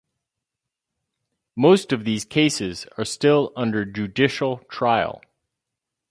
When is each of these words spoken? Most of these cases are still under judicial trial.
Most 1.55 1.93
of 1.93 2.05
these 2.05 2.25
cases 2.25 2.87
are 2.97 3.05
still 3.05 3.53
under 3.55 3.85
judicial 3.85 4.57
trial. 4.67 5.21